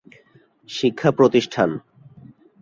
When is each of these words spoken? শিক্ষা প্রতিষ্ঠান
শিক্ষা 0.69 1.09
প্রতিষ্ঠান 1.11 1.69